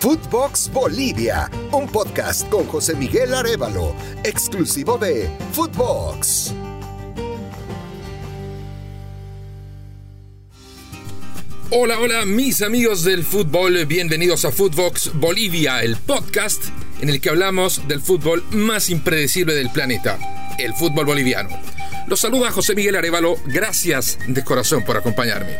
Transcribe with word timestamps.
Footbox 0.00 0.70
Bolivia, 0.72 1.50
un 1.72 1.86
podcast 1.86 2.48
con 2.48 2.64
José 2.64 2.94
Miguel 2.94 3.34
Arevalo, 3.34 3.94
exclusivo 4.24 4.96
de 4.96 5.28
Footbox. 5.52 6.54
Hola, 11.68 11.98
hola, 11.98 12.24
mis 12.24 12.62
amigos 12.62 13.04
del 13.04 13.24
fútbol, 13.24 13.84
bienvenidos 13.84 14.46
a 14.46 14.52
Footbox 14.52 15.10
Bolivia, 15.12 15.82
el 15.82 15.96
podcast 15.96 16.64
en 17.02 17.10
el 17.10 17.20
que 17.20 17.28
hablamos 17.28 17.86
del 17.86 18.00
fútbol 18.00 18.42
más 18.52 18.88
impredecible 18.88 19.52
del 19.52 19.68
planeta, 19.68 20.18
el 20.58 20.72
fútbol 20.72 21.04
boliviano. 21.04 21.50
Los 22.06 22.20
saluda 22.20 22.50
José 22.50 22.74
Miguel 22.74 22.96
Arevalo, 22.96 23.36
gracias 23.44 24.18
de 24.26 24.42
corazón 24.42 24.82
por 24.82 24.96
acompañarme. 24.96 25.58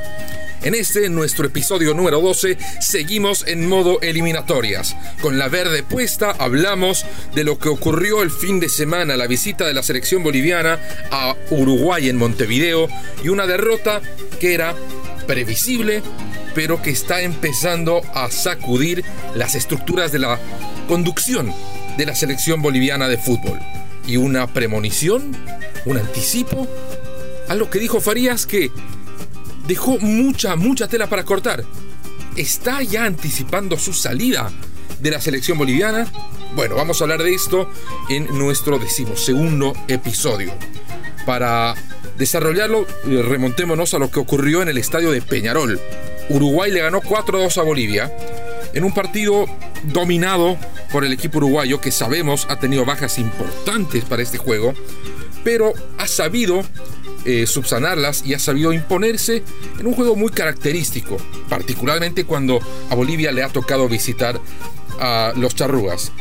En 0.62 0.74
este, 0.74 1.08
nuestro 1.08 1.46
episodio 1.46 1.94
número 1.94 2.20
12, 2.20 2.58
seguimos 2.80 3.46
en 3.46 3.66
modo 3.66 3.98
eliminatorias. 4.02 4.94
Con 5.22 5.38
la 5.38 5.48
verde 5.48 5.82
puesta, 5.82 6.32
hablamos 6.32 7.06
de 7.34 7.44
lo 7.44 7.58
que 7.58 7.70
ocurrió 7.70 8.22
el 8.22 8.30
fin 8.30 8.60
de 8.60 8.68
semana, 8.68 9.16
la 9.16 9.26
visita 9.26 9.66
de 9.66 9.72
la 9.72 9.82
selección 9.82 10.22
boliviana 10.22 10.78
a 11.10 11.34
Uruguay 11.48 12.10
en 12.10 12.16
Montevideo 12.16 12.88
y 13.24 13.30
una 13.30 13.46
derrota 13.46 14.02
que 14.38 14.52
era 14.52 14.74
previsible, 15.26 16.02
pero 16.54 16.82
que 16.82 16.90
está 16.90 17.22
empezando 17.22 18.02
a 18.12 18.30
sacudir 18.30 19.02
las 19.34 19.54
estructuras 19.54 20.12
de 20.12 20.18
la 20.18 20.38
conducción 20.88 21.54
de 21.96 22.04
la 22.04 22.14
selección 22.14 22.60
boliviana 22.60 23.08
de 23.08 23.16
fútbol. 23.16 23.58
Y 24.06 24.18
una 24.18 24.46
premonición, 24.46 25.34
un 25.86 25.96
anticipo, 25.96 26.68
a 27.48 27.54
lo 27.54 27.70
que 27.70 27.78
dijo 27.78 28.00
Farías 28.00 28.44
que 28.44 28.70
dejó 29.70 29.98
mucha, 30.00 30.56
mucha 30.56 30.88
tela 30.88 31.08
para 31.08 31.24
cortar. 31.24 31.62
¿Está 32.36 32.82
ya 32.82 33.04
anticipando 33.04 33.78
su 33.78 33.92
salida 33.92 34.50
de 35.00 35.12
la 35.12 35.20
selección 35.20 35.58
boliviana? 35.58 36.08
Bueno, 36.56 36.74
vamos 36.74 37.00
a 37.00 37.04
hablar 37.04 37.22
de 37.22 37.32
esto 37.32 37.70
en 38.08 38.36
nuestro 38.36 38.80
decimosegundo 38.80 39.72
episodio. 39.86 40.52
Para 41.24 41.76
desarrollarlo, 42.18 42.84
eh, 43.06 43.22
remontémonos 43.22 43.94
a 43.94 44.00
lo 44.00 44.10
que 44.10 44.18
ocurrió 44.18 44.60
en 44.60 44.70
el 44.70 44.78
estadio 44.78 45.12
de 45.12 45.22
Peñarol. 45.22 45.80
Uruguay 46.30 46.72
le 46.72 46.80
ganó 46.80 47.00
4-2 47.00 47.58
a 47.58 47.62
Bolivia 47.62 48.12
en 48.74 48.82
un 48.82 48.92
partido 48.92 49.46
dominado 49.84 50.58
por 50.90 51.04
el 51.04 51.12
equipo 51.12 51.38
uruguayo 51.38 51.80
que 51.80 51.92
sabemos 51.92 52.48
ha 52.50 52.58
tenido 52.58 52.84
bajas 52.84 53.20
importantes 53.20 54.04
para 54.04 54.22
este 54.22 54.36
juego, 54.36 54.74
pero 55.44 55.72
ha 55.96 56.08
sabido 56.08 56.64
eh, 57.24 57.46
subsanarlas 57.46 58.24
y 58.24 58.34
ha 58.34 58.38
sabido 58.38 58.72
imponerse 58.72 59.42
en 59.78 59.86
un 59.86 59.94
juego 59.94 60.16
muy 60.16 60.30
característico, 60.30 61.16
particularmente 61.48 62.24
cuando 62.24 62.60
a 62.88 62.94
Bolivia 62.94 63.32
le 63.32 63.42
ha 63.42 63.48
tocado 63.48 63.88
visitar 63.88 64.40
a 64.98 65.32
los 65.36 65.54
charrugas. 65.54 66.12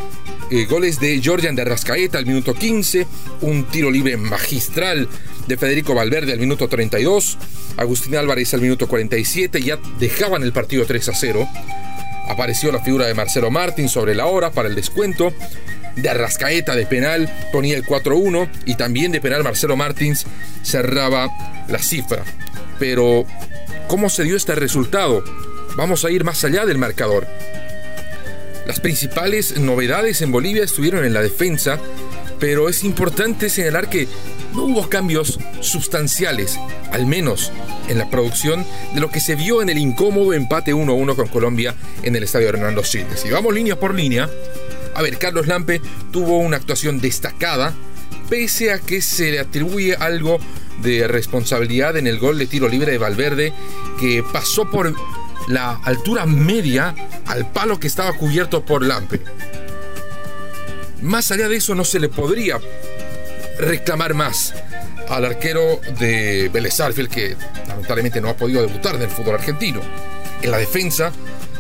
Eh, 0.52 0.66
goles 0.66 1.00
de 1.00 1.22
Georgian 1.22 1.56
de 1.56 1.64
Rascaeta 1.64 2.18
al 2.18 2.26
minuto 2.26 2.54
15, 2.54 3.06
un 3.42 3.66
tiro 3.66 3.92
libre 3.92 4.18
magistral 4.18 5.08
de 5.48 5.58
Federico 5.58 5.94
Valverde 5.94 6.34
al 6.34 6.40
minuto 6.40 6.68
32, 6.68 7.38
Agustín 7.78 8.16
Álvarez 8.16 8.54
al 8.54 8.62
minuto 8.62 8.88
47, 8.88 9.62
ya 9.62 9.80
dejaban 10.00 10.44
el 10.44 10.52
partido 10.52 10.86
3 10.86 11.10
a 11.10 11.16
0. 11.16 11.48
Apareció 12.28 12.72
la 12.72 12.80
figura 12.82 13.08
de 13.08 13.14
Marcelo 13.14 13.50
Martín 13.52 13.90
sobre 13.90 14.16
la 14.16 14.26
hora 14.26 14.52
para 14.52 14.68
el 14.70 14.76
descuento 14.76 15.34
de 15.96 16.10
Arrascaeta 16.10 16.76
de 16.76 16.86
penal 16.86 17.30
ponía 17.52 17.76
el 17.76 17.86
4-1 17.86 18.50
y 18.66 18.76
también 18.76 19.12
de 19.12 19.22
penal 19.22 19.44
Marcelo 19.44 19.76
Martins 19.76 20.26
cerraba 20.64 21.30
la 21.68 21.80
cifra. 21.80 22.24
Pero, 22.80 23.26
¿cómo 23.88 24.10
se 24.10 24.24
dio 24.24 24.36
este 24.36 24.56
resultado? 24.56 25.24
Vamos 25.76 26.06
a 26.06 26.12
ir 26.12 26.24
más 26.24 26.44
allá 26.44 26.66
del 26.66 26.78
marcador. 26.78 27.28
Las 28.66 28.80
principales 28.80 29.58
novedades 29.58 30.22
en 30.22 30.32
Bolivia 30.32 30.64
estuvieron 30.64 31.04
en 31.04 31.14
la 31.14 31.22
defensa, 31.22 31.80
pero 32.40 32.70
es 32.70 32.84
importante 32.84 33.50
señalar 33.50 33.90
que 33.90 34.08
no 34.54 34.64
hubo 34.66 34.90
cambios 34.90 35.40
sustanciales, 35.62 36.60
al 36.92 37.06
menos 37.06 37.52
en 37.88 37.98
la 37.98 38.10
producción 38.10 38.66
de 38.94 39.02
lo 39.02 39.10
que 39.10 39.20
se 39.20 39.36
vio 39.36 39.62
en 39.62 39.70
el 39.70 39.78
incómodo 39.78 40.34
empate 40.34 40.74
1-1 40.74 41.16
con 41.16 41.28
Colombia 41.28 41.76
en 42.04 42.16
el 42.16 42.24
estadio 42.24 42.50
Hernando 42.50 42.84
Siles. 42.84 43.22
Si 43.22 43.30
vamos 43.30 43.54
línea 43.54 43.80
por 43.80 43.96
línea, 43.96 44.30
a 45.00 45.02
ver, 45.02 45.18
Carlos 45.18 45.48
Lampe 45.48 45.82
tuvo 46.12 46.40
una 46.40 46.58
actuación 46.58 47.00
destacada, 47.00 47.74
pese 48.30 48.74
a 48.74 48.80
que 48.80 49.02
se 49.02 49.32
le 49.32 49.40
atribuye 49.40 49.96
algo 49.96 50.40
de 50.82 51.08
responsabilidad 51.08 51.96
en 51.96 52.06
el 52.06 52.20
gol 52.20 52.38
de 52.38 52.48
tiro 52.48 52.68
libre 52.68 52.92
de 52.92 52.98
Valverde, 52.98 53.54
que 53.98 54.26
pasó 54.34 54.70
por 54.70 54.94
la 55.48 55.80
altura 55.86 56.26
media 56.26 56.94
al 57.28 57.50
palo 57.50 57.80
que 57.80 57.88
estaba 57.88 58.12
cubierto 58.12 58.66
por 58.66 58.86
Lampe. 58.86 59.22
Más 61.02 61.32
allá 61.32 61.48
de 61.48 61.56
eso 61.56 61.76
no 61.76 61.86
se 61.86 62.02
le 62.02 62.10
podría 62.10 62.60
reclamar 63.58 64.14
más 64.16 64.54
al 65.08 65.24
arquero 65.24 65.80
de 65.98 66.50
Vélez 66.54 66.76
que 67.10 67.38
lamentablemente 67.70 68.20
no 68.20 68.28
ha 68.28 68.36
podido 68.36 68.62
debutar 68.64 68.96
en 68.96 69.04
el 69.04 69.10
fútbol 69.10 69.36
argentino. 69.36 69.80
En 70.42 70.52
la 70.52 70.58
defensa, 70.58 71.14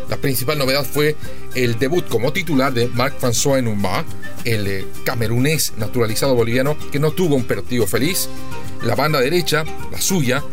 la 0.09 0.17
principal 0.17 0.57
novedad 0.57 0.83
fue 0.83 1.15
el 1.53 1.77
debut 1.77 2.07
como 2.07 2.33
titular 2.33 2.73
de 2.73 2.87
Marc 2.87 3.19
François 3.19 3.63
Numba, 3.63 4.03
el 4.43 4.67
eh, 4.67 4.85
camerunés 5.05 5.73
naturalizado 5.77 6.33
boliviano 6.33 6.75
que 6.91 6.99
no 6.99 7.11
tuvo 7.11 7.35
un 7.35 7.43
partido 7.43 7.85
feliz. 7.85 8.27
La 8.83 8.95
banda 8.95 9.21
derecha, 9.21 9.63
la 9.91 10.01
suya, 10.01 10.43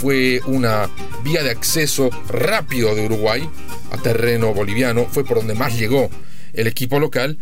fue 0.00 0.40
una 0.46 0.88
vía 1.22 1.42
de 1.42 1.50
acceso 1.50 2.08
rápido 2.28 2.94
de 2.94 3.04
Uruguay 3.04 3.48
a 3.90 3.98
terreno 3.98 4.54
boliviano, 4.54 5.06
fue 5.10 5.24
por 5.24 5.38
donde 5.38 5.54
más 5.54 5.78
llegó 5.78 6.08
el 6.54 6.66
equipo 6.66 6.98
local 6.98 7.38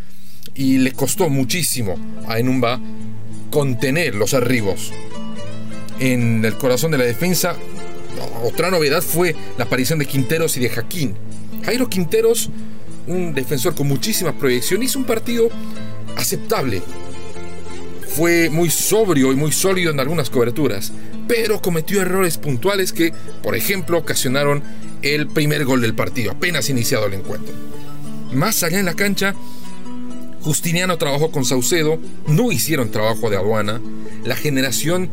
y 0.55 0.79
le 0.79 0.93
costó 0.93 1.29
muchísimo 1.29 1.97
a 2.27 2.41
Enumba 2.41 2.81
contener 3.51 4.17
los 4.17 4.35
arribos. 4.35 4.93
En 6.01 6.45
el 6.45 6.57
corazón 6.57 6.91
de 6.91 6.99
la 6.99 7.05
defensa, 7.05 7.55
otra 8.43 8.71
novedad 8.71 9.03
fue 9.03 9.37
la 9.57 9.65
aparición 9.65 10.01
de 10.01 10.07
Quinteros 10.07 10.57
y 10.57 10.61
de 10.61 10.71
Jaquín 10.71 11.30
Jairo 11.65 11.89
Quinteros, 11.89 12.51
un 13.07 13.35
defensor 13.35 13.75
con 13.75 13.89
muchísima 13.89 14.33
proyección, 14.33 14.83
hizo 14.83 14.99
un 14.99 15.05
partido 15.05 15.49
aceptable. 16.17 16.83
Fue 18.15 18.51
muy 18.51 18.71
sobrio 18.71 19.33
y 19.33 19.37
muy 19.37 19.53
sólido 19.53 19.93
en 19.93 20.01
algunas 20.01 20.31
coberturas, 20.31 20.93
pero 21.29 21.63
cometió 21.63 22.03
errores 22.03 22.39
puntuales 22.39 22.93
que, 22.93 23.13
por 23.43 23.55
ejemplo, 23.55 23.99
ocasionaron 23.99 24.63
el 25.03 25.29
primer 25.29 25.65
gol 25.65 25.81
del 25.81 25.95
partido, 25.95 26.33
apenas 26.33 26.69
iniciado 26.71 27.07
el 27.07 27.15
encuentro. 27.15 27.55
Más 28.33 28.63
allá 28.63 28.79
en 28.79 28.87
la 28.87 28.95
cancha, 28.95 29.35
Justiniano 30.43 30.99
trabajó 30.99 31.31
con 31.31 31.45
Saucedo, 31.45 31.99
no 32.27 32.51
hicieron 32.51 32.91
trabajo 32.91 33.31
de 33.31 33.37
aduana, 33.37 33.81
la 34.25 34.37
generación 34.37 35.11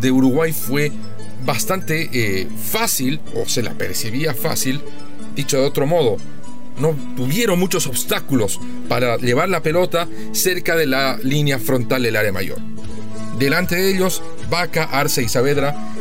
de 0.00 0.10
Uruguay 0.10 0.52
fue 0.52 0.92
bastante 1.44 2.10
eh, 2.12 2.48
fácil, 2.70 3.20
o 3.34 3.48
se 3.48 3.62
la 3.62 3.74
percibía 3.74 4.34
fácil, 4.34 4.80
Dicho 5.40 5.56
de 5.56 5.64
otro 5.64 5.86
modo, 5.86 6.18
no 6.78 6.94
tuvieron 7.16 7.58
muchos 7.58 7.86
obstáculos 7.86 8.60
para 8.90 9.16
llevar 9.16 9.48
la 9.48 9.62
pelota 9.62 10.06
cerca 10.32 10.76
de 10.76 10.84
la 10.84 11.16
línea 11.22 11.58
frontal 11.58 12.02
del 12.02 12.16
área 12.16 12.30
mayor. 12.30 12.58
Delante 13.38 13.76
de 13.76 13.88
ellos, 13.88 14.22
Vaca, 14.50 14.84
Arce 14.84 15.22
y 15.22 15.30
Saavedra 15.30 15.94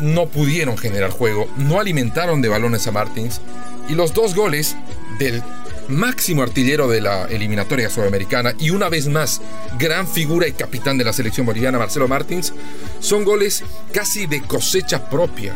no 0.00 0.24
pudieron 0.24 0.78
generar 0.78 1.10
juego, 1.10 1.52
no 1.58 1.80
alimentaron 1.80 2.40
de 2.40 2.48
balones 2.48 2.86
a 2.86 2.92
Martins 2.92 3.42
y 3.90 3.94
los 3.94 4.14
dos 4.14 4.34
goles 4.34 4.74
del 5.18 5.42
máximo 5.88 6.42
artillero 6.42 6.88
de 6.88 7.02
la 7.02 7.26
eliminatoria 7.26 7.90
sudamericana 7.90 8.54
y 8.58 8.70
una 8.70 8.88
vez 8.88 9.06
más 9.06 9.42
gran 9.78 10.08
figura 10.08 10.48
y 10.48 10.52
capitán 10.52 10.96
de 10.96 11.04
la 11.04 11.12
selección 11.12 11.44
boliviana 11.44 11.78
Marcelo 11.78 12.08
Martins 12.08 12.54
son 13.00 13.24
goles 13.24 13.64
casi 13.92 14.24
de 14.24 14.40
cosecha 14.40 15.10
propia. 15.10 15.54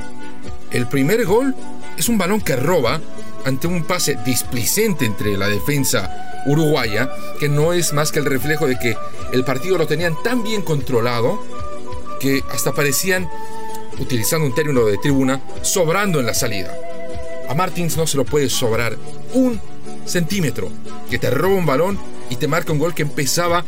El 0.70 0.86
primer 0.86 1.24
gol 1.24 1.54
es 1.96 2.08
un 2.08 2.18
balón 2.18 2.40
que 2.40 2.56
roba 2.56 3.00
ante 3.44 3.66
un 3.66 3.84
pase 3.84 4.18
displicente 4.24 5.04
entre 5.04 5.36
la 5.36 5.48
defensa 5.48 6.42
uruguaya, 6.46 7.10
que 7.38 7.48
no 7.48 7.72
es 7.72 7.92
más 7.92 8.12
que 8.12 8.18
el 8.18 8.24
reflejo 8.24 8.66
de 8.66 8.78
que 8.78 8.96
el 9.32 9.44
partido 9.44 9.78
lo 9.78 9.86
tenían 9.86 10.14
tan 10.22 10.42
bien 10.42 10.62
controlado 10.62 11.42
que 12.20 12.42
hasta 12.50 12.72
parecían, 12.72 13.28
utilizando 13.98 14.46
un 14.46 14.54
término 14.54 14.84
de 14.86 14.98
tribuna, 14.98 15.40
sobrando 15.62 16.20
en 16.20 16.26
la 16.26 16.34
salida. 16.34 16.74
A 17.48 17.54
Martins 17.54 17.96
no 17.96 18.06
se 18.06 18.16
lo 18.16 18.24
puede 18.24 18.48
sobrar 18.48 18.96
un 19.34 19.60
centímetro, 20.04 20.70
que 21.10 21.18
te 21.18 21.30
roba 21.30 21.54
un 21.54 21.66
balón 21.66 21.98
y 22.30 22.36
te 22.36 22.48
marca 22.48 22.72
un 22.72 22.78
gol 22.78 22.94
que 22.94 23.02
empezaba 23.02 23.64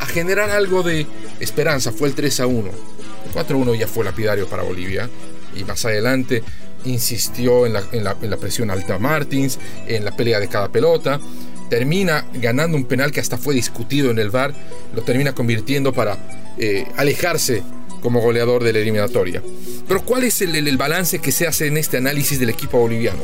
a 0.00 0.06
generar 0.06 0.50
algo 0.50 0.82
de 0.82 1.06
esperanza. 1.38 1.92
Fue 1.92 2.08
el 2.08 2.14
3 2.14 2.40
a 2.40 2.46
1. 2.46 2.68
El 2.68 3.32
4 3.32 3.56
a 3.56 3.60
1 3.60 3.74
ya 3.74 3.86
fue 3.86 4.04
lapidario 4.04 4.48
para 4.48 4.62
Bolivia. 4.62 5.08
Y 5.54 5.64
más 5.64 5.84
adelante 5.84 6.42
insistió 6.84 7.66
en 7.66 7.72
la, 7.72 8.36
presión 8.38 8.70
alta 8.70 8.98
Martins, 8.98 9.58
en 9.86 10.04
la 10.04 10.16
pelea 10.16 10.40
de 10.40 10.48
cada 10.48 10.68
pelota, 10.68 11.20
termina 11.68 12.26
ganando 12.34 12.76
un 12.76 12.84
penal 12.84 13.12
que 13.12 13.20
hasta 13.20 13.38
fue 13.38 13.54
discutido 13.54 14.10
en 14.10 14.18
el 14.18 14.30
VAR, 14.30 14.54
lo 14.94 15.02
termina 15.02 15.32
convirtiendo 15.32 15.92
para 15.92 16.18
eh, 16.58 16.86
alejarse 16.96 17.62
como 18.02 18.20
goleador 18.20 18.64
de 18.64 18.72
la 18.72 18.80
eliminatoria. 18.80 19.42
Pero 19.86 20.04
¿cuál 20.04 20.24
es 20.24 20.40
el, 20.40 20.54
el, 20.54 20.76
balance 20.76 21.18
que 21.18 21.32
se 21.32 21.46
hace 21.46 21.66
en 21.66 21.76
este 21.76 21.96
análisis 21.96 22.38
del 22.38 22.50
equipo 22.50 22.78
boliviano? 22.78 23.22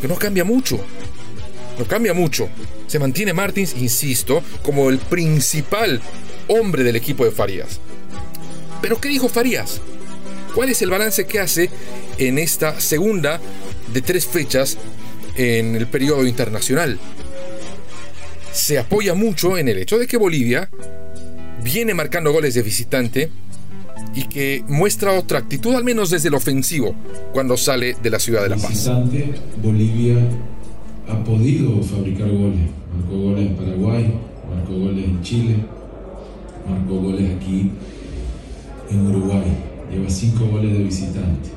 Que 0.00 0.08
no 0.08 0.16
cambia 0.16 0.44
mucho. 0.44 0.78
no 1.78 1.84
cambia 1.86 2.14
mucho. 2.14 2.48
Se 2.86 2.98
mantiene 2.98 3.32
Martins, 3.32 3.74
insisto, 3.76 4.42
como 4.62 4.88
el 4.90 4.98
principal 4.98 6.00
hombre 6.48 6.82
del 6.82 6.96
equipo 6.96 7.24
de 7.24 7.30
Farías. 7.30 7.80
Pero 8.80 9.00
¿qué 9.00 9.08
dijo 9.08 9.28
Farías? 9.28 9.80
¿Cuál 10.54 10.70
es 10.70 10.82
el 10.82 10.90
balance 10.90 11.26
que 11.26 11.40
hace 11.40 11.70
en 12.18 12.38
esta 12.38 12.80
segunda 12.80 13.40
de 13.92 14.02
tres 14.02 14.26
fechas 14.26 14.78
en 15.36 15.76
el 15.76 15.86
periodo 15.86 16.26
internacional? 16.26 16.98
Se 18.52 18.78
apoya 18.78 19.14
mucho 19.14 19.56
en 19.56 19.68
el 19.68 19.78
hecho 19.78 19.98
de 19.98 20.06
que 20.06 20.16
Bolivia 20.16 20.68
viene 21.62 21.94
marcando 21.94 22.32
goles 22.32 22.54
de 22.54 22.62
visitante 22.62 23.30
y 24.14 24.24
que 24.24 24.64
muestra 24.66 25.12
otra 25.12 25.38
actitud, 25.38 25.74
al 25.74 25.84
menos 25.84 26.10
desde 26.10 26.28
el 26.28 26.34
ofensivo, 26.34 26.94
cuando 27.32 27.56
sale 27.56 27.96
de 28.02 28.10
la 28.10 28.18
ciudad 28.18 28.42
de 28.42 28.48
La 28.48 28.56
Paz. 28.56 28.90
Bolivia 29.62 30.16
ha 31.08 31.22
podido 31.24 31.82
fabricar 31.82 32.28
goles. 32.28 32.68
Marcó 32.96 33.16
goles 33.16 33.46
en 33.46 33.56
Paraguay, 33.56 34.14
marcó 34.54 34.72
goles 34.72 35.04
en 35.04 35.22
Chile, 35.22 35.56
marcó 36.68 36.94
goles 36.96 37.36
aquí 37.36 37.70
en 38.90 39.06
Uruguay. 39.06 39.67
Lleva 39.90 40.10
cinco 40.10 40.46
goles 40.46 40.72
de 40.72 40.84
visitante. 40.84 41.48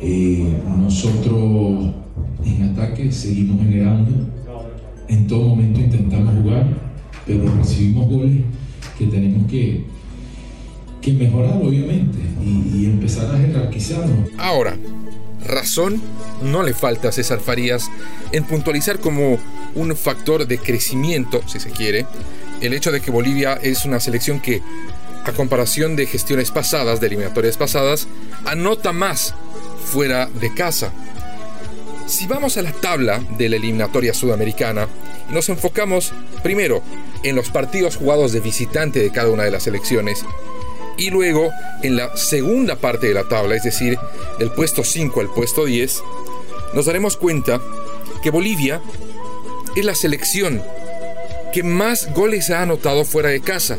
Eh, 0.00 0.56
nosotros 0.76 1.90
en 2.44 2.62
ataque 2.70 3.10
seguimos 3.10 3.62
generando. 3.64 4.10
En 5.08 5.26
todo 5.26 5.48
momento 5.48 5.80
intentamos 5.80 6.34
jugar, 6.34 6.66
pero 7.26 7.44
recibimos 7.56 8.08
goles 8.08 8.42
que 8.98 9.06
tenemos 9.06 9.50
que, 9.50 9.84
que 11.00 11.12
mejorar, 11.14 11.58
obviamente, 11.62 12.18
y, 12.44 12.78
y 12.78 12.86
empezar 12.86 13.34
a 13.34 13.38
jerarquizarnos. 13.38 14.28
Ahora, 14.36 14.76
razón 15.46 16.00
no 16.42 16.62
le 16.62 16.74
falta 16.74 17.08
a 17.08 17.12
César 17.12 17.40
Farías 17.40 17.90
en 18.32 18.44
puntualizar 18.44 19.00
como 19.00 19.38
un 19.74 19.96
factor 19.96 20.46
de 20.46 20.58
crecimiento, 20.58 21.40
si 21.46 21.58
se 21.58 21.70
quiere, 21.70 22.06
el 22.60 22.74
hecho 22.74 22.92
de 22.92 23.00
que 23.00 23.10
Bolivia 23.10 23.54
es 23.54 23.84
una 23.84 24.00
selección 24.00 24.40
que, 24.40 24.60
a 25.24 25.32
comparación 25.32 25.96
de 25.96 26.06
gestiones 26.06 26.50
pasadas, 26.50 27.00
de 27.00 27.06
eliminatorias 27.08 27.56
pasadas, 27.56 28.08
anota 28.44 28.92
más 28.92 29.34
fuera 29.84 30.26
de 30.26 30.52
casa. 30.54 30.92
Si 32.06 32.26
vamos 32.26 32.56
a 32.56 32.62
la 32.62 32.72
tabla 32.72 33.20
de 33.36 33.48
la 33.48 33.56
eliminatoria 33.56 34.14
sudamericana 34.14 34.88
nos 35.30 35.48
enfocamos 35.48 36.12
primero 36.42 36.82
en 37.22 37.36
los 37.36 37.50
partidos 37.50 37.96
jugados 37.96 38.32
de 38.32 38.40
visitante 38.40 39.00
de 39.00 39.10
cada 39.10 39.30
una 39.30 39.44
de 39.44 39.50
las 39.50 39.64
selecciones, 39.64 40.24
y 40.96 41.10
luego 41.10 41.50
en 41.82 41.96
la 41.96 42.16
segunda 42.16 42.76
parte 42.76 43.08
de 43.08 43.14
la 43.14 43.28
tabla, 43.28 43.54
es 43.54 43.62
decir, 43.62 43.98
del 44.38 44.50
puesto 44.50 44.82
5 44.82 45.20
al 45.20 45.28
puesto 45.28 45.64
10, 45.64 46.02
nos 46.74 46.86
daremos 46.86 47.16
cuenta 47.16 47.60
que 48.22 48.30
Bolivia 48.30 48.80
es 49.76 49.84
la 49.84 49.94
selección 49.94 50.62
que 51.52 51.62
más 51.62 52.12
goles 52.14 52.50
ha 52.50 52.62
anotado 52.62 53.04
fuera 53.04 53.30
de 53.30 53.40
casa. 53.40 53.78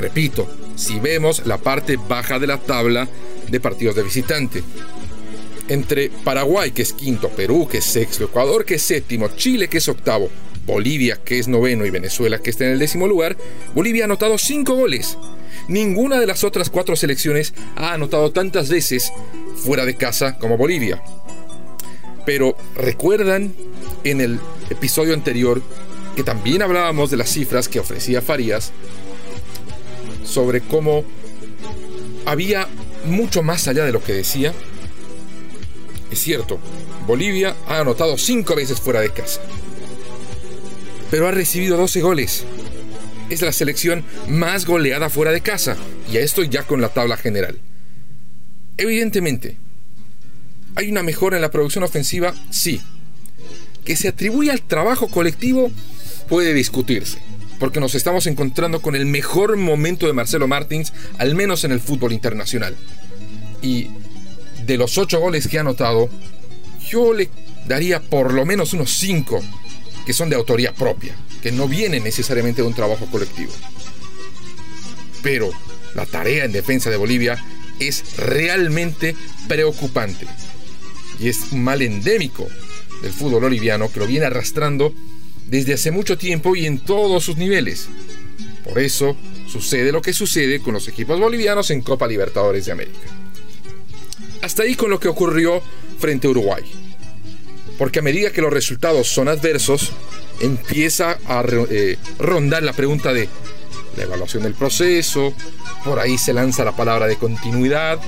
Repito, 0.00 0.48
si 0.76 1.00
vemos 1.00 1.44
la 1.46 1.58
parte 1.58 1.96
baja 1.96 2.38
de 2.38 2.46
la 2.46 2.58
tabla 2.58 3.08
de 3.50 3.60
partidos 3.60 3.96
de 3.96 4.02
visitante. 4.02 4.62
Entre 5.68 6.10
Paraguay, 6.10 6.70
que 6.70 6.82
es 6.82 6.92
quinto, 6.92 7.28
Perú, 7.28 7.68
que 7.70 7.78
es 7.78 7.84
sexto, 7.84 8.24
Ecuador, 8.24 8.64
que 8.64 8.76
es 8.76 8.82
séptimo, 8.82 9.28
Chile, 9.36 9.68
que 9.68 9.78
es 9.78 9.88
octavo, 9.88 10.30
Bolivia, 10.64 11.18
que 11.22 11.38
es 11.38 11.48
noveno, 11.48 11.84
y 11.84 11.90
Venezuela, 11.90 12.40
que 12.40 12.50
está 12.50 12.64
en 12.64 12.72
el 12.72 12.78
décimo 12.78 13.06
lugar, 13.06 13.36
Bolivia 13.74 14.04
ha 14.04 14.06
anotado 14.06 14.38
cinco 14.38 14.74
goles. 14.74 15.18
Ninguna 15.66 16.20
de 16.20 16.26
las 16.26 16.44
otras 16.44 16.70
cuatro 16.70 16.96
selecciones 16.96 17.52
ha 17.76 17.92
anotado 17.92 18.32
tantas 18.32 18.70
veces 18.70 19.12
fuera 19.56 19.84
de 19.84 19.96
casa 19.96 20.38
como 20.38 20.56
Bolivia. 20.56 21.02
Pero 22.24 22.56
recuerdan 22.74 23.54
en 24.04 24.20
el 24.20 24.38
episodio 24.70 25.12
anterior 25.14 25.60
que 26.16 26.22
también 26.22 26.62
hablábamos 26.62 27.10
de 27.10 27.16
las 27.16 27.30
cifras 27.30 27.68
que 27.68 27.80
ofrecía 27.80 28.22
Farías 28.22 28.72
sobre 30.28 30.60
cómo 30.60 31.04
había 32.26 32.68
mucho 33.04 33.42
más 33.42 33.66
allá 33.68 33.84
de 33.84 33.92
lo 33.92 34.02
que 34.02 34.12
decía. 34.12 34.52
Es 36.10 36.20
cierto, 36.20 36.58
Bolivia 37.06 37.56
ha 37.66 37.80
anotado 37.80 38.18
cinco 38.18 38.54
veces 38.54 38.80
fuera 38.80 39.00
de 39.00 39.10
casa, 39.10 39.40
pero 41.10 41.26
ha 41.26 41.30
recibido 41.30 41.76
12 41.76 42.00
goles. 42.00 42.44
Es 43.30 43.42
la 43.42 43.52
selección 43.52 44.04
más 44.28 44.64
goleada 44.64 45.10
fuera 45.10 45.32
de 45.32 45.42
casa, 45.42 45.76
y 46.10 46.16
a 46.16 46.20
esto 46.20 46.42
ya 46.42 46.62
con 46.62 46.80
la 46.80 46.88
tabla 46.88 47.16
general. 47.16 47.58
Evidentemente, 48.78 49.58
¿hay 50.76 50.90
una 50.90 51.02
mejora 51.02 51.36
en 51.36 51.42
la 51.42 51.50
producción 51.50 51.84
ofensiva? 51.84 52.34
Sí. 52.50 52.80
Que 53.84 53.96
se 53.96 54.08
atribuye 54.08 54.50
al 54.50 54.62
trabajo 54.62 55.08
colectivo 55.08 55.70
puede 56.28 56.54
discutirse, 56.54 57.18
porque 57.58 57.80
nos 57.80 57.94
estamos 57.94 58.26
encontrando 58.26 58.80
con 58.80 58.94
el 58.94 59.06
mejor 59.06 59.56
momento 59.56 60.06
de 60.06 60.12
Marcelo 60.12 60.46
Martins, 60.46 60.92
al 61.18 61.34
menos 61.34 61.64
en 61.64 61.72
el 61.72 61.80
fútbol 61.80 62.12
internacional. 62.12 62.76
Y 63.62 63.88
de 64.64 64.76
los 64.76 64.98
ocho 64.98 65.20
goles 65.20 65.48
que 65.48 65.58
ha 65.58 65.62
anotado, 65.62 66.08
yo 66.88 67.12
le 67.12 67.30
daría 67.66 68.00
por 68.00 68.32
lo 68.32 68.44
menos 68.46 68.72
unos 68.72 68.90
cinco 68.92 69.42
que 70.06 70.12
son 70.12 70.30
de 70.30 70.36
autoría 70.36 70.72
propia, 70.72 71.14
que 71.42 71.52
no 71.52 71.68
vienen 71.68 72.04
necesariamente 72.04 72.62
de 72.62 72.68
un 72.68 72.74
trabajo 72.74 73.06
colectivo. 73.06 73.52
Pero 75.22 75.50
la 75.94 76.06
tarea 76.06 76.44
en 76.44 76.52
defensa 76.52 76.90
de 76.90 76.96
Bolivia 76.96 77.44
es 77.78 78.16
realmente 78.16 79.14
preocupante. 79.48 80.26
Y 81.20 81.28
es 81.28 81.52
un 81.52 81.64
mal 81.64 81.82
endémico 81.82 82.48
del 83.02 83.12
fútbol 83.12 83.42
boliviano 83.42 83.90
que 83.90 84.00
lo 84.00 84.06
viene 84.06 84.26
arrastrando 84.26 84.94
desde 85.48 85.74
hace 85.74 85.90
mucho 85.90 86.16
tiempo 86.16 86.54
y 86.54 86.66
en 86.66 86.78
todos 86.78 87.24
sus 87.24 87.36
niveles. 87.36 87.88
Por 88.64 88.78
eso 88.78 89.16
sucede 89.46 89.92
lo 89.92 90.02
que 90.02 90.12
sucede 90.12 90.60
con 90.60 90.74
los 90.74 90.86
equipos 90.88 91.18
bolivianos 91.18 91.70
en 91.70 91.80
Copa 91.80 92.06
Libertadores 92.06 92.66
de 92.66 92.72
América. 92.72 92.98
Hasta 94.42 94.62
ahí 94.62 94.74
con 94.74 94.90
lo 94.90 95.00
que 95.00 95.08
ocurrió 95.08 95.62
frente 95.98 96.26
a 96.26 96.30
Uruguay. 96.30 96.62
Porque 97.78 98.00
a 98.00 98.02
medida 98.02 98.32
que 98.32 98.42
los 98.42 98.52
resultados 98.52 99.08
son 99.08 99.28
adversos, 99.28 99.92
empieza 100.40 101.18
a 101.26 101.44
eh, 101.70 101.96
rondar 102.18 102.62
la 102.62 102.72
pregunta 102.72 103.12
de 103.12 103.28
la 103.96 104.02
evaluación 104.02 104.42
del 104.42 104.54
proceso, 104.54 105.32
por 105.84 105.98
ahí 105.98 106.18
se 106.18 106.32
lanza 106.32 106.64
la 106.64 106.76
palabra 106.76 107.06
de 107.06 107.16
continuidad. 107.16 107.98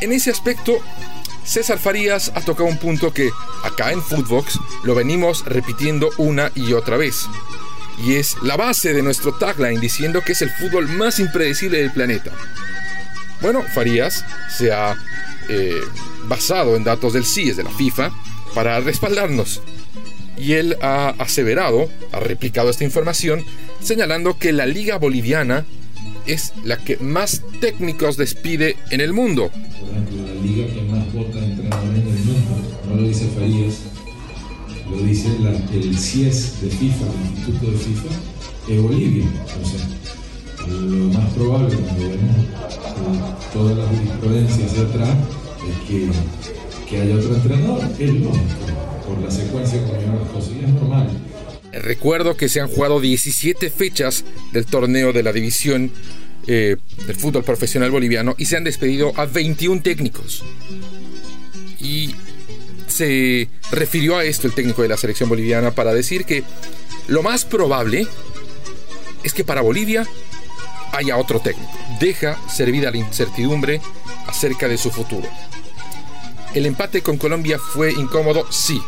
En 0.00 0.12
ese 0.12 0.30
aspecto, 0.30 0.78
César 1.44 1.78
Farías 1.78 2.32
ha 2.34 2.40
tocado 2.40 2.68
un 2.68 2.78
punto 2.78 3.12
que 3.12 3.30
acá 3.64 3.92
en 3.92 4.02
Footbox 4.02 4.58
lo 4.84 4.94
venimos 4.94 5.44
repitiendo 5.44 6.10
una 6.18 6.52
y 6.54 6.72
otra 6.72 6.96
vez. 6.96 7.26
Y 8.04 8.14
es 8.14 8.36
la 8.42 8.56
base 8.56 8.94
de 8.94 9.02
nuestro 9.02 9.34
tagline 9.34 9.80
diciendo 9.80 10.22
que 10.22 10.32
es 10.32 10.42
el 10.42 10.50
fútbol 10.50 10.88
más 10.88 11.18
impredecible 11.18 11.78
del 11.78 11.92
planeta. 11.92 12.32
Bueno, 13.40 13.62
Farías 13.74 14.24
se 14.56 14.72
ha 14.72 14.96
eh, 15.48 15.80
basado 16.24 16.76
en 16.76 16.84
datos 16.84 17.12
del 17.12 17.24
CIES 17.24 17.56
de 17.56 17.64
la 17.64 17.70
FIFA 17.70 18.12
para 18.54 18.80
respaldarnos. 18.80 19.60
Y 20.36 20.54
él 20.54 20.76
ha 20.80 21.10
aseverado, 21.18 21.88
ha 22.12 22.20
replicado 22.20 22.70
esta 22.70 22.84
información, 22.84 23.44
señalando 23.80 24.38
que 24.38 24.52
la 24.52 24.66
liga 24.66 24.96
boliviana 24.96 25.64
es 26.26 26.52
la 26.64 26.76
que 26.76 26.96
más 26.98 27.42
técnicos 27.60 28.16
despide 28.16 28.76
en 28.90 29.00
el 29.00 29.12
mundo. 29.12 29.50
La 29.52 30.34
liga 30.34 30.66
que 30.72 30.91
no 32.88 32.96
lo 32.96 33.08
dice 33.08 33.26
Farías, 33.28 33.74
lo 34.90 34.98
dice 34.98 35.28
el 35.72 35.98
CIES 35.98 36.60
de 36.62 36.70
FIFA, 36.70 37.04
el 37.06 37.30
Instituto 37.30 37.70
de 37.70 37.78
FIFA, 37.78 38.08
es 38.68 38.82
Bolivia. 38.82 39.24
Sea, 39.64 40.68
lo 40.68 41.08
más 41.12 41.32
probable 41.34 41.74
cuando 41.76 42.08
vemos 42.08 42.36
eh, 42.36 43.32
toda 43.52 43.74
la 43.74 43.86
jurisprudencia 43.86 44.66
atrás 44.82 45.16
es 45.68 45.88
que, 45.88 46.08
que 46.88 47.00
haya 47.00 47.16
otro 47.16 47.34
entrenador, 47.34 47.80
es 47.98 48.10
lógico, 48.10 48.66
por 49.06 49.18
la 49.20 49.30
secuencia 49.30 49.82
como 49.82 50.18
las 50.18 50.28
cosas, 50.30 50.50
y 50.60 50.64
es 50.64 50.70
normal. 50.70 51.08
Recuerdo 51.72 52.36
que 52.36 52.48
se 52.48 52.60
han 52.60 52.68
jugado 52.68 53.00
17 53.00 53.70
fechas 53.70 54.24
del 54.52 54.66
torneo 54.66 55.12
de 55.12 55.22
la 55.22 55.32
división 55.32 55.90
eh, 56.46 56.76
del 57.06 57.16
fútbol 57.16 57.44
profesional 57.44 57.90
boliviano 57.90 58.34
y 58.36 58.44
se 58.44 58.56
han 58.56 58.64
despedido 58.64 59.12
a 59.16 59.26
21 59.26 59.80
técnicos. 59.80 60.44
Y 61.82 62.14
se 62.86 63.48
refirió 63.70 64.16
a 64.16 64.24
esto 64.24 64.46
el 64.46 64.54
técnico 64.54 64.82
de 64.82 64.88
la 64.88 64.96
selección 64.96 65.28
boliviana 65.28 65.72
para 65.72 65.92
decir 65.92 66.24
que 66.24 66.44
lo 67.08 67.22
más 67.22 67.44
probable 67.44 68.06
es 69.22 69.34
que 69.34 69.44
para 69.44 69.60
Bolivia 69.60 70.06
haya 70.92 71.16
otro 71.16 71.40
técnico. 71.40 71.72
Deja 72.00 72.38
servida 72.48 72.90
la 72.90 72.98
incertidumbre 72.98 73.80
acerca 74.26 74.68
de 74.68 74.78
su 74.78 74.90
futuro. 74.90 75.28
¿El 76.54 76.66
empate 76.66 77.02
con 77.02 77.16
Colombia 77.16 77.58
fue 77.58 77.92
incómodo? 77.92 78.46
Sí, 78.50 78.80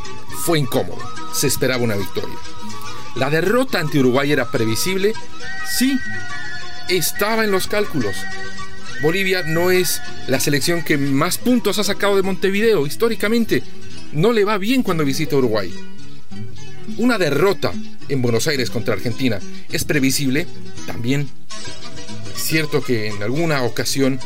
fue 0.44 0.58
incómodo. 0.58 0.98
Se 1.32 1.46
esperaba 1.46 1.82
una 1.82 1.96
victoria. 1.96 2.36
¿La 3.16 3.30
derrota 3.30 3.80
ante 3.80 3.98
Uruguay 3.98 4.30
era 4.32 4.50
previsible? 4.50 5.14
Sí, 5.78 5.98
estaba 6.88 7.44
en 7.44 7.50
los 7.50 7.66
cálculos. 7.66 8.16
Bolivia 9.04 9.42
no 9.42 9.70
es 9.70 10.00
la 10.28 10.40
selección 10.40 10.82
que 10.82 10.96
más 10.96 11.36
puntos 11.36 11.78
ha 11.78 11.84
sacado 11.84 12.16
de 12.16 12.22
Montevideo 12.22 12.86
históricamente. 12.86 13.62
No 14.12 14.32
le 14.32 14.46
va 14.46 14.56
bien 14.56 14.82
cuando 14.82 15.04
visita 15.04 15.36
Uruguay. 15.36 15.70
una 16.96 17.18
derrota 17.18 17.70
en 18.08 18.22
Buenos 18.22 18.46
Aires 18.46 18.70
contra 18.70 18.94
Argentina 18.94 19.40
es 19.70 19.84
previsible, 19.84 20.46
también 20.86 21.28
es 22.34 22.42
cierto 22.44 22.82
que 22.82 23.08
en 23.08 23.22
alguna 23.22 23.62
ocasión 23.64 24.18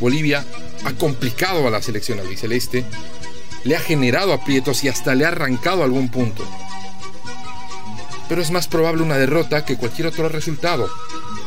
Bolivia 0.00 0.44
ha 0.84 0.92
complicado 0.92 1.66
a 1.66 1.70
la 1.70 1.80
selección 1.80 2.20
albiceleste, 2.20 2.84
le 3.64 3.74
ha 3.74 3.80
generado 3.80 4.34
aprietos 4.34 4.84
y 4.84 4.88
hasta 4.88 5.14
le 5.14 5.24
ha 5.24 5.28
arrancado 5.28 5.82
algún 5.82 6.10
punto. 6.10 6.46
Pero 8.28 8.42
es 8.42 8.50
más 8.50 8.68
probable 8.68 9.02
una 9.02 9.16
derrota 9.16 9.64
que 9.64 9.78
cualquier 9.78 10.08
otro 10.08 10.28
resultado. 10.28 10.90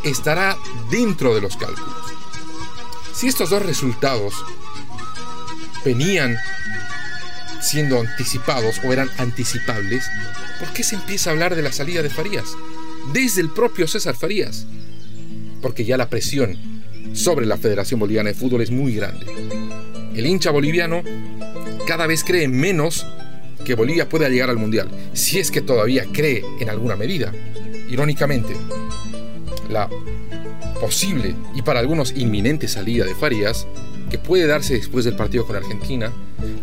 Estará 0.03 0.57
dentro 0.89 1.35
de 1.35 1.41
los 1.41 1.55
cálculos. 1.55 2.08
Si 3.19 3.27
estos 3.27 3.49
dos 3.49 3.61
resultados 3.65 4.33
venían 5.83 6.37
siendo 7.59 7.99
anticipados 7.99 8.79
o 8.85 8.93
eran 8.93 9.09
anticipables, 9.17 10.05
¿por 10.57 10.69
qué 10.69 10.83
se 10.83 10.95
empieza 10.95 11.29
a 11.29 11.33
hablar 11.33 11.53
de 11.53 11.61
la 11.61 11.73
salida 11.73 12.01
de 12.01 12.09
Farías? 12.09 12.45
Desde 13.11 13.41
el 13.41 13.49
propio 13.49 13.89
César 13.89 14.15
Farías. 14.15 14.67
Porque 15.61 15.83
ya 15.83 15.97
la 15.97 16.07
presión 16.07 16.57
sobre 17.11 17.45
la 17.45 17.57
Federación 17.57 17.99
Boliviana 17.99 18.29
de 18.29 18.35
Fútbol 18.35 18.61
es 18.61 18.71
muy 18.71 18.95
grande. 18.95 19.25
El 20.15 20.25
hincha 20.25 20.51
boliviano 20.51 21.03
cada 21.85 22.07
vez 22.07 22.23
cree 22.23 22.47
menos 22.47 23.05
que 23.65 23.75
Bolivia 23.75 24.07
pueda 24.07 24.29
llegar 24.29 24.49
al 24.49 24.55
Mundial, 24.55 24.89
si 25.11 25.39
es 25.39 25.51
que 25.51 25.59
todavía 25.59 26.05
cree 26.13 26.41
en 26.61 26.69
alguna 26.69 26.95
medida. 26.95 27.33
Irónicamente, 27.89 28.55
la 29.67 29.89
posible 30.79 31.35
y 31.53 31.61
para 31.61 31.79
algunos 31.79 32.13
inminente 32.15 32.67
salida 32.67 33.05
de 33.05 33.15
Farías, 33.15 33.67
que 34.09 34.17
puede 34.17 34.47
darse 34.47 34.73
después 34.73 35.05
del 35.05 35.15
partido 35.15 35.45
con 35.45 35.55
Argentina, 35.55 36.11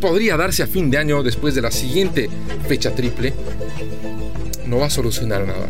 podría 0.01 0.37
darse 0.37 0.63
a 0.63 0.67
fin 0.67 0.91
de 0.91 0.99
año 0.99 1.23
después 1.23 1.55
de 1.55 1.63
la 1.63 1.71
siguiente 1.71 2.29
fecha 2.67 2.95
triple, 2.95 3.33
no 4.67 4.79
va 4.79 4.87
a 4.87 4.91
solucionar 4.91 5.47
nada. 5.47 5.69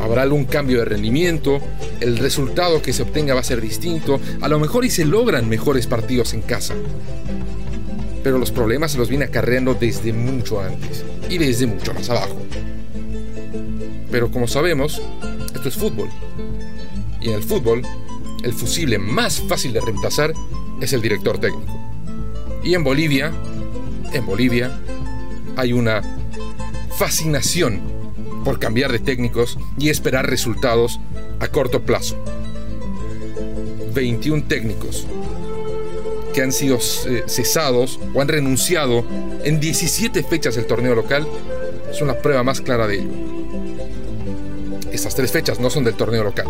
Habrá 0.00 0.22
algún 0.22 0.46
cambio 0.46 0.78
de 0.78 0.86
rendimiento, 0.86 1.60
el 2.00 2.16
resultado 2.16 2.80
que 2.80 2.94
se 2.94 3.02
obtenga 3.02 3.34
va 3.34 3.40
a 3.40 3.44
ser 3.44 3.60
distinto, 3.60 4.18
a 4.40 4.48
lo 4.48 4.58
mejor 4.58 4.84
y 4.84 4.90
se 4.90 5.04
logran 5.04 5.48
mejores 5.48 5.86
partidos 5.86 6.32
en 6.32 6.40
casa. 6.40 6.74
Pero 8.22 8.38
los 8.38 8.50
problemas 8.50 8.92
se 8.92 8.98
los 8.98 9.08
viene 9.08 9.26
acarreando 9.26 9.74
desde 9.74 10.12
mucho 10.12 10.60
antes 10.60 11.04
y 11.28 11.38
desde 11.38 11.66
mucho 11.66 11.92
más 11.92 12.08
abajo. 12.08 12.40
Pero 14.10 14.30
como 14.30 14.48
sabemos, 14.48 15.00
esto 15.54 15.68
es 15.68 15.74
fútbol. 15.74 16.08
Y 17.20 17.28
en 17.28 17.34
el 17.34 17.42
fútbol, 17.42 17.82
el 18.42 18.52
fusible 18.52 18.98
más 18.98 19.40
fácil 19.40 19.72
de 19.72 19.80
reemplazar 19.80 20.32
es 20.80 20.92
el 20.92 21.02
director 21.02 21.38
técnico. 21.38 21.72
Y 22.62 22.74
en 22.74 22.84
Bolivia, 22.84 23.32
en 24.12 24.26
Bolivia, 24.26 24.80
hay 25.56 25.72
una 25.72 26.02
fascinación 26.96 27.80
por 28.44 28.58
cambiar 28.58 28.92
de 28.92 28.98
técnicos 28.98 29.58
y 29.78 29.90
esperar 29.90 30.28
resultados 30.28 31.00
a 31.40 31.48
corto 31.48 31.82
plazo. 31.82 32.16
21 33.94 34.44
técnicos 34.44 35.06
que 36.32 36.42
han 36.42 36.52
sido 36.52 36.78
eh, 37.06 37.24
cesados 37.26 37.98
o 38.14 38.20
han 38.20 38.28
renunciado 38.28 39.04
en 39.44 39.58
17 39.58 40.22
fechas 40.22 40.54
del 40.54 40.66
torneo 40.66 40.94
local 40.94 41.26
son 41.92 42.08
la 42.08 42.20
prueba 42.20 42.42
más 42.42 42.60
clara 42.60 42.86
de 42.86 43.00
ello. 43.00 43.10
Estas 44.92 45.14
tres 45.14 45.32
fechas 45.32 45.60
no 45.60 45.70
son 45.70 45.84
del 45.84 45.94
torneo 45.94 46.22
local, 46.22 46.46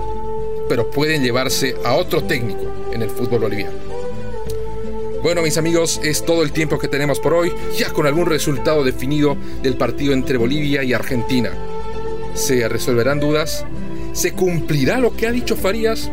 pero 0.71 0.89
pueden 0.89 1.25
llevarse 1.25 1.75
a 1.85 1.97
otro 1.97 2.23
técnico 2.23 2.73
en 2.93 3.03
el 3.03 3.11
fútbol 3.11 3.41
boliviano. 3.41 3.77
Bueno, 5.21 5.43
mis 5.43 5.59
amigos, 5.59 6.01
es 6.05 6.25
todo 6.25 6.45
el 6.45 6.53
tiempo 6.53 6.79
que 6.79 6.87
tenemos 6.87 7.19
por 7.19 7.35
hoy, 7.35 7.53
ya 7.77 7.93
con 7.93 8.07
algún 8.07 8.27
resultado 8.27 8.85
definido 8.85 9.37
del 9.65 9.77
partido 9.77 10.13
entre 10.13 10.39
Bolivia 10.39 10.85
y 10.85 10.93
Argentina. 10.93 11.51
¿Se 12.35 12.69
resolverán 12.69 13.19
dudas? 13.19 13.67
¿Se 14.13 14.33
cumplirá 14.33 15.01
lo 15.01 15.17
que 15.17 15.27
ha 15.27 15.33
dicho 15.33 15.57
Farías? 15.57 16.09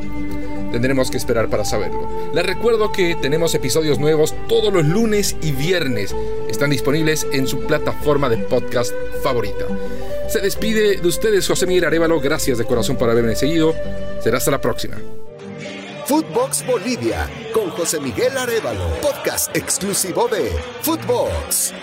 Tendremos 0.72 1.12
que 1.12 1.18
esperar 1.18 1.52
para 1.52 1.64
saberlo. 1.64 2.10
Les 2.34 2.44
recuerdo 2.44 2.92
que 2.92 3.14
tenemos 3.14 3.54
episodios 3.54 4.00
nuevos 4.00 4.34
todos 4.48 4.74
los 4.74 4.88
lunes 4.88 5.36
y 5.40 5.52
viernes. 5.52 6.16
Están 6.50 6.72
disponibles 6.72 7.28
en 7.32 7.48
su 7.48 7.60
plataforma 7.60 8.28
de 8.28 8.38
podcast 8.38 8.92
favorita. 9.22 9.68
Se 10.30 10.42
despide 10.42 10.98
de 10.98 11.08
ustedes 11.08 11.48
José 11.48 11.68
Miguel 11.68 11.86
Arevalo. 11.86 12.20
Gracias 12.20 12.58
de 12.58 12.66
corazón 12.66 12.98
por 12.98 13.08
haberme 13.08 13.36
seguido. 13.36 13.76
Será 14.22 14.38
hasta 14.38 14.52
la 14.52 14.62
próxima. 14.62 14.98
Footbox 16.06 16.66
Bolivia 16.66 17.30
con 17.54 17.70
José 17.72 18.00
Miguel 18.00 18.38
Arevalo, 18.38 18.88
podcast 19.02 19.56
exclusivo 19.56 20.28
de 20.30 20.52
Footbox. 20.82 21.74